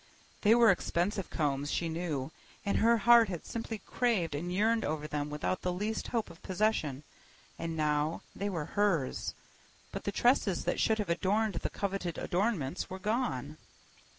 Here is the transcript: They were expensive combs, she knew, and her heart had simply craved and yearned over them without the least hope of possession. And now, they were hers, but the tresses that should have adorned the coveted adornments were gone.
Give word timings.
They 0.41 0.55
were 0.55 0.71
expensive 0.71 1.29
combs, 1.29 1.69
she 1.71 1.87
knew, 1.87 2.31
and 2.65 2.79
her 2.79 2.97
heart 2.97 3.29
had 3.29 3.45
simply 3.45 3.77
craved 3.85 4.33
and 4.33 4.51
yearned 4.51 4.83
over 4.83 5.05
them 5.07 5.29
without 5.29 5.61
the 5.61 5.71
least 5.71 6.07
hope 6.07 6.31
of 6.31 6.41
possession. 6.41 7.03
And 7.59 7.77
now, 7.77 8.23
they 8.35 8.49
were 8.49 8.65
hers, 8.73 9.35
but 9.91 10.05
the 10.05 10.11
tresses 10.11 10.65
that 10.65 10.79
should 10.79 10.97
have 10.97 11.11
adorned 11.11 11.53
the 11.53 11.69
coveted 11.69 12.17
adornments 12.17 12.89
were 12.89 12.97
gone. 12.97 13.57